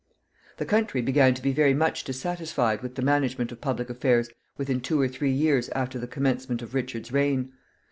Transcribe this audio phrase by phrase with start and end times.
[0.57, 4.81] The country began to be very much dissatisfied with the management of public affairs within
[4.81, 7.51] two or three years after the commencement of Richard's reign.